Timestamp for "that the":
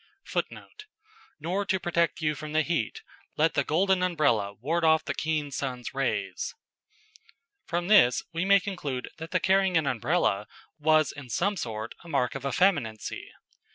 9.17-9.39